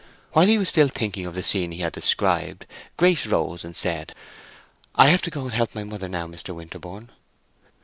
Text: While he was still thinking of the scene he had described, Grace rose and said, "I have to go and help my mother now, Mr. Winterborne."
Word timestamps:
While 0.31 0.47
he 0.47 0.57
was 0.57 0.67
still 0.67 0.87
thinking 0.87 1.27
of 1.27 1.35
the 1.35 1.43
scene 1.43 1.71
he 1.71 1.81
had 1.83 1.93
described, 1.93 2.65
Grace 2.97 3.27
rose 3.27 3.63
and 3.63 3.75
said, 3.75 4.15
"I 4.95 5.09
have 5.09 5.21
to 5.21 5.29
go 5.29 5.43
and 5.43 5.53
help 5.53 5.75
my 5.75 5.83
mother 5.83 6.09
now, 6.09 6.25
Mr. 6.25 6.55
Winterborne." 6.55 7.09